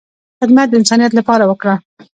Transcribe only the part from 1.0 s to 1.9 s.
لپاره وکړه،